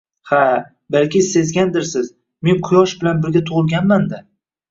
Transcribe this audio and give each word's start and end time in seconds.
—Ha, 0.29 0.37
balki 0.95 1.19
sezgandirsiz, 1.25 2.09
men 2.47 2.59
quyosh 2.69 2.97
bilan 3.03 3.23
birga 3.27 3.43
tug‘ilganman-da. 3.51 4.23